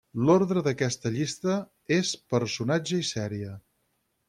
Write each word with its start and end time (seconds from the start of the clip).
L'ordre 0.27 0.63
d'aquesta 0.67 1.11
llista 1.17 1.59
és 1.99 2.15
personatge 2.35 3.01
i 3.05 3.09
sèrie. 3.13 3.53